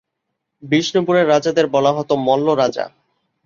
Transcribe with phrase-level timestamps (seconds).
[0.63, 2.85] বিষ্ণুপুরের রাজাদের বলা হত মল্ল রাজা।